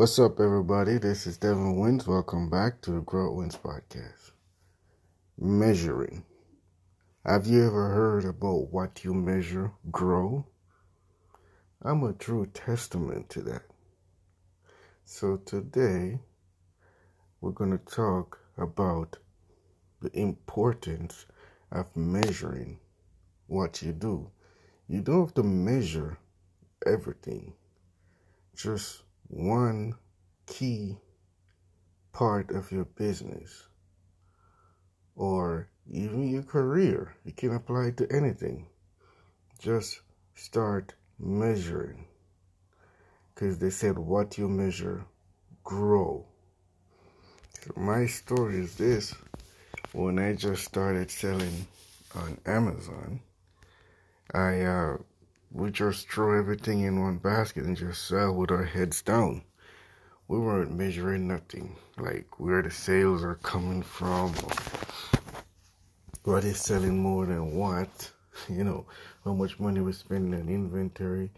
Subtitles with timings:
[0.00, 0.96] What's up, everybody?
[0.96, 2.06] This is Devin Wins.
[2.06, 4.30] Welcome back to the Grow Wins podcast.
[5.38, 6.24] Measuring.
[7.26, 10.46] Have you ever heard about what you measure grow?
[11.82, 13.64] I'm a true testament to that.
[15.04, 16.20] So, today
[17.42, 19.18] we're going to talk about
[20.00, 21.26] the importance
[21.70, 22.78] of measuring
[23.48, 24.30] what you do.
[24.88, 26.16] You don't have to measure
[26.86, 27.52] everything,
[28.56, 29.94] just one
[30.46, 30.96] key
[32.12, 33.68] part of your business
[35.14, 37.14] or even your career.
[37.24, 38.66] You can apply to anything.
[39.60, 40.00] Just
[40.34, 42.06] start measuring.
[43.34, 45.04] Because they said what you measure,
[45.62, 46.26] grow.
[47.60, 49.14] So my story is this
[49.92, 51.66] when I just started selling
[52.14, 53.20] on Amazon,
[54.32, 54.96] I uh,
[55.52, 59.42] we just throw everything in one basket and just sell with our heads down.
[60.28, 64.32] We weren't measuring nothing, like where the sales are coming from,
[66.22, 68.10] what is selling more than what,
[68.48, 68.86] you know,
[69.24, 71.32] how much money we're spending on inventory,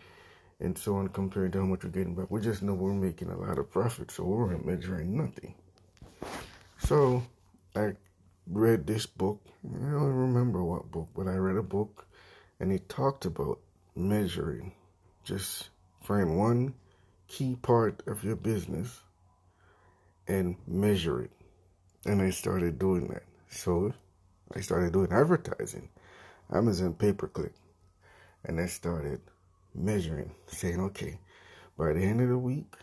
[0.61, 2.31] and so on, compared to how much we're getting back.
[2.31, 5.55] We just know we're making a lot of profit, so we weren't measuring nothing.
[6.77, 7.23] So
[7.75, 7.93] I
[8.47, 9.41] read this book.
[9.65, 12.07] I don't remember what book, but I read a book,
[12.61, 13.59] and it talked about
[13.95, 14.73] measuring.
[15.25, 15.71] Just
[16.03, 16.75] find one
[17.29, 19.01] key part of your business
[20.29, 21.31] and measure it.
[22.05, 23.23] And I started doing that.
[23.49, 23.93] So
[24.55, 25.89] I started doing advertising,
[26.53, 27.55] Amazon pay per click.
[28.45, 29.21] And I started
[29.75, 31.19] measuring, saying, okay,
[31.79, 32.75] by the end of the week,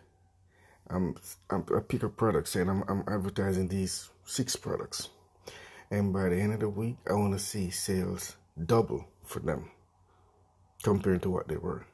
[0.89, 1.15] I'm,
[1.49, 5.09] I'm I pick a product saying I'm, I'm advertising these six products.
[5.91, 9.69] And by the end of the week, I want to see sales double for them
[10.83, 11.85] compared to what they were.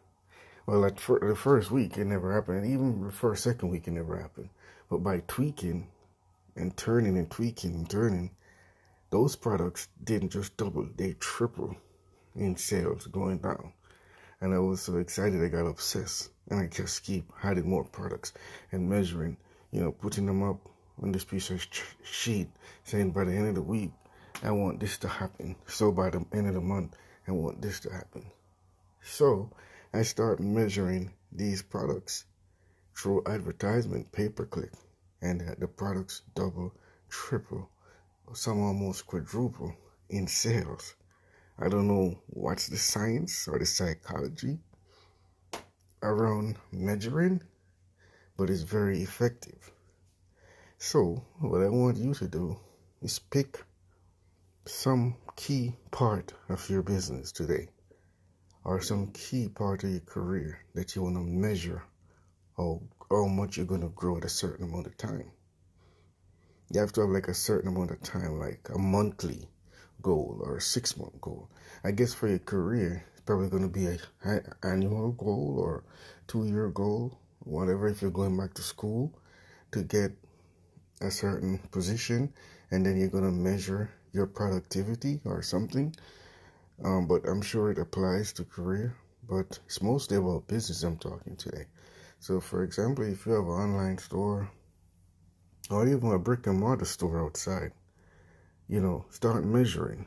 [0.65, 2.65] Well, at the first week, it never happened.
[2.65, 4.49] Even the first, second week, it never happened.
[4.89, 5.87] But by tweaking
[6.55, 8.31] and turning and tweaking and turning,
[9.11, 11.75] those products didn't just double, they tripled
[12.35, 13.73] in sales going down.
[14.41, 16.31] And I was so excited, I got obsessed.
[16.49, 18.33] And I just keep adding more products
[18.71, 19.37] and measuring,
[19.71, 20.59] you know, putting them up
[21.01, 21.65] on this piece of
[22.03, 22.49] sheet,
[22.83, 23.91] saying by the end of the week,
[24.43, 25.55] I want this to happen.
[25.67, 26.95] So by the end of the month,
[27.27, 28.25] I want this to happen.
[29.07, 29.51] So
[29.93, 32.25] I start measuring these products
[32.97, 34.71] through advertisement, pay per click,
[35.21, 36.73] and the products double,
[37.07, 37.69] triple,
[38.25, 39.75] or some almost quadruple
[40.09, 40.95] in sales.
[41.59, 44.57] I don't know what's the science or the psychology
[46.01, 47.43] around measuring,
[48.37, 49.71] but it's very effective.
[50.79, 52.57] So, what I want you to do
[53.03, 53.63] is pick
[54.65, 57.69] some key part of your business today
[58.65, 61.83] or some key part of your career that you want to measure
[62.57, 62.81] how,
[63.11, 65.31] how much you're going to grow at a certain amount of time.
[66.71, 69.47] You have to have like a certain amount of time, like a monthly
[70.01, 71.47] goal or a six month goal.
[71.83, 75.83] I guess for your career, it's probably going to be a annual goal or
[76.27, 77.87] two year goal, whatever.
[77.87, 79.13] If you're going back to school
[79.73, 80.11] to get
[81.01, 82.33] a certain position,
[82.71, 85.95] and then you're going to measure your productivity or something
[86.83, 88.95] um, but I'm sure it applies to career,
[89.27, 91.65] but it's mostly about business I'm talking today.
[92.19, 94.49] So, for example, if you have an online store
[95.69, 97.71] or even a brick and mortar store outside,
[98.67, 100.05] you know, start measuring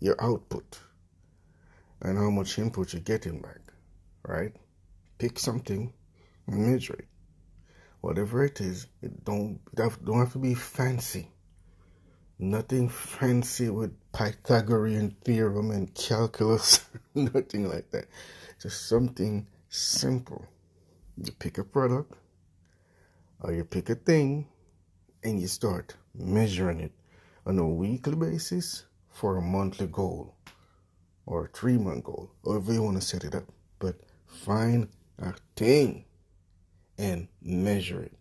[0.00, 0.80] your output
[2.00, 3.60] and how much input you're getting back,
[4.26, 4.52] right?
[5.18, 5.92] Pick something
[6.46, 7.06] and measure it.
[8.00, 11.30] Whatever it is, it don't it don't have to be fancy.
[12.38, 16.84] Nothing fancy with Pythagorean theorem and calculus,
[17.14, 18.06] nothing like that.
[18.60, 20.44] Just something simple.
[21.16, 22.14] You pick a product
[23.40, 24.48] or you pick a thing
[25.22, 26.92] and you start measuring it
[27.46, 30.34] on a weekly basis for a monthly goal
[31.26, 33.44] or a three month goal, however you want to set it up.
[33.78, 34.88] But find
[35.18, 36.04] a thing
[36.98, 38.12] and measure it.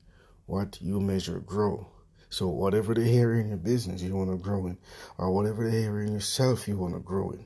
[0.46, 1.88] What you measure grow.
[2.32, 4.78] So whatever the area in your business you want to grow in,
[5.18, 7.46] or whatever the area in yourself you want to grow in.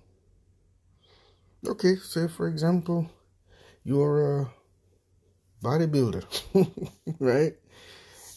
[1.67, 3.09] Okay, say for example,
[3.83, 4.53] you're a
[5.63, 6.23] bodybuilder,
[7.19, 7.55] right?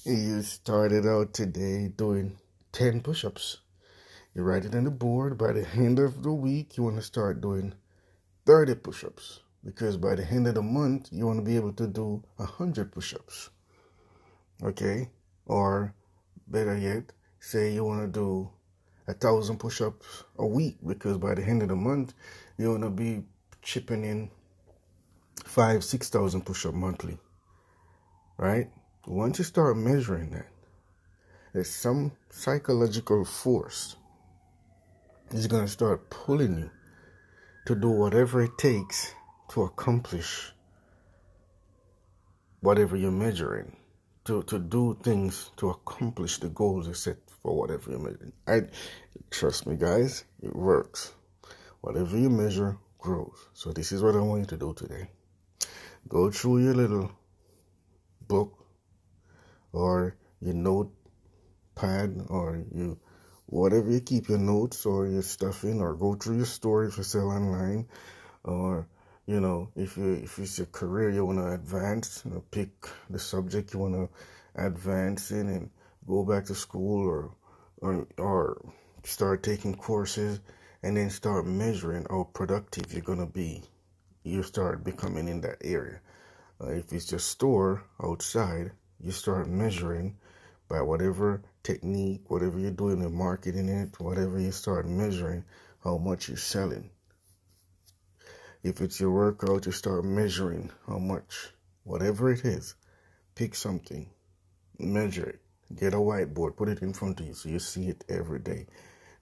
[0.06, 2.39] You started out today doing
[2.73, 3.59] 10 push ups.
[4.35, 5.37] You write it on the board.
[5.37, 7.75] By the end of the week, you want to start doing
[8.47, 9.41] 30 push ups.
[9.62, 12.91] Because by the end of the month, you want to be able to do 100
[12.91, 13.50] push ups.
[14.62, 15.11] Okay?
[15.45, 15.93] Or
[16.50, 18.50] better yet, say you want to do
[19.09, 22.15] a thousand push ups a week because by the end of the month,
[22.59, 23.25] you want to be
[23.62, 24.31] chipping in
[25.45, 27.19] five, six thousand push up monthly.
[28.39, 28.71] right?
[29.06, 30.47] Once you start measuring that,
[31.53, 33.97] there's some psychological force
[35.33, 36.71] is going to start pulling you
[37.67, 39.15] to do whatever it takes
[39.50, 40.53] to accomplish
[42.61, 43.77] whatever you're measuring,
[44.29, 48.31] to, to do things to accomplish the goals you set for whatever you measure.
[48.47, 48.61] I
[49.31, 51.15] trust me, guys, it works.
[51.81, 53.49] Whatever you measure grows.
[53.55, 55.09] So this is what I want you to do today.
[56.09, 57.11] Go through your little
[58.27, 58.53] book
[59.73, 62.99] or your notepad or you
[63.47, 67.03] whatever you keep your notes or your stuff in or go through your story for
[67.03, 67.87] sale online
[68.45, 68.87] or
[69.29, 72.71] you know if you if it's your career you want to advance you know, pick
[73.11, 74.09] the subject you want to
[74.65, 75.71] advance in and
[76.07, 77.31] go back to school or
[77.83, 78.73] or or
[79.05, 80.41] start taking courses
[80.83, 83.63] and then start measuring how productive you're going to be
[84.25, 86.01] you start becoming in that area.
[86.61, 90.17] Uh, if it's just store outside you start measuring
[90.71, 95.45] by whatever technique whatever you're doing in marketing it whatever you start measuring
[95.85, 96.89] how much you're selling
[98.65, 101.51] if it's your workout, you start measuring how much,
[101.85, 102.75] whatever it is.
[103.37, 104.11] Pick something,
[104.79, 105.41] measure it.
[105.77, 108.67] Get a whiteboard, put it in front of you so you see it every day.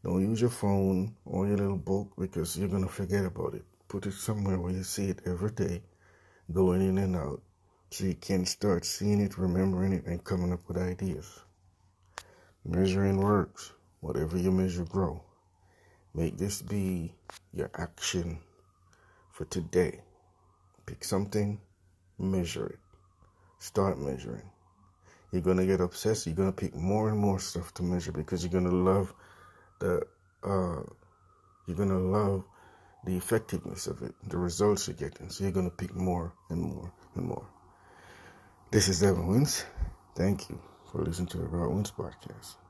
[0.03, 3.65] Don't use your phone or your little book because you're going to forget about it.
[3.88, 5.83] Put it somewhere where you see it every day,
[6.53, 7.43] going in and out,
[7.91, 11.41] so you can start seeing it, remembering it, and coming up with ideas.
[12.65, 13.73] Measuring works.
[14.00, 15.23] Whatever you measure, grow.
[16.15, 17.12] Make this be
[17.53, 18.38] your action
[19.37, 20.00] for today.
[20.87, 21.61] Pick something,
[22.19, 22.79] measure it.
[23.59, 24.50] Start measuring.
[25.31, 26.27] You're going to get obsessed.
[26.27, 29.12] You're going to pick more and more stuff to measure because you're going to love
[29.81, 30.00] the,
[30.43, 30.83] uh,
[31.67, 32.44] you're going to love
[33.05, 35.29] the effectiveness of it, the results you're getting.
[35.29, 37.47] So you're going to pick more and more and more.
[38.71, 39.67] This is Evan Wins.
[40.15, 40.59] Thank you
[40.91, 42.56] for listening to the Evan Wins podcast.